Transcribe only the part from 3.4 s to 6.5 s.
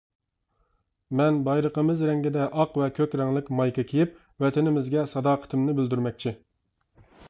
مايكا كىيىپ، ۋەتىنىمىزگە ساداقىتىمنى بىلدۈرمەكچى!